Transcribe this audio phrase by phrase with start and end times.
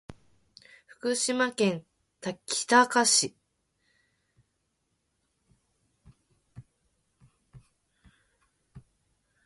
[0.87, 1.85] 福島県
[2.47, 3.35] 喜多方市